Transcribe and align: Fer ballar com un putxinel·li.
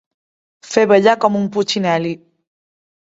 Fer 0.69 0.85
ballar 0.91 1.13
com 1.25 1.37
un 1.39 1.45
putxinel·li. 1.57 2.15